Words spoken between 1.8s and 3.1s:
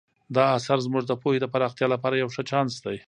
لپاره یو ښه چانس دی.